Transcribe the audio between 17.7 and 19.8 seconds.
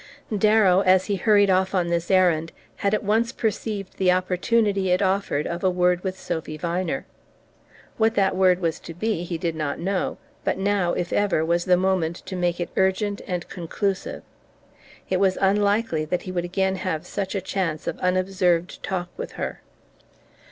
of unobserved talk with her.